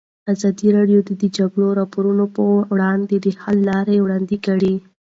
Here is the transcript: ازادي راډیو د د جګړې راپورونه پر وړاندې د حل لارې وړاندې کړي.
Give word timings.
ازادي 0.33 0.69
راډیو 0.77 0.99
د 1.07 1.09
د 1.21 1.23
جګړې 1.37 1.67
راپورونه 1.79 2.25
پر 2.35 2.47
وړاندې 2.73 3.15
د 3.19 3.27
حل 3.41 3.57
لارې 3.69 3.97
وړاندې 4.03 4.37
کړي. 4.45 4.73